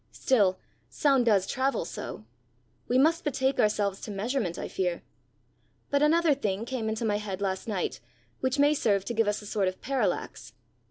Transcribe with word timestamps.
Still, 0.11 0.57
sound 0.89 1.27
does 1.27 1.45
travel 1.45 1.85
so! 1.85 2.25
We 2.87 2.97
must 2.97 3.23
betake 3.23 3.59
ourselves 3.59 4.01
to 4.01 4.09
measurement, 4.09 4.57
I 4.57 4.67
fear. 4.67 5.03
But 5.91 6.01
another 6.01 6.33
thing 6.33 6.65
came 6.65 6.89
into 6.89 7.05
my 7.05 7.17
head 7.17 7.39
last 7.39 7.67
night 7.67 7.99
which 8.39 8.57
may 8.57 8.73
serve 8.73 9.05
to 9.05 9.13
give 9.13 9.27
us 9.27 9.43
a 9.43 9.45
sort 9.45 9.67
of 9.67 9.79
parallax. 9.79 10.53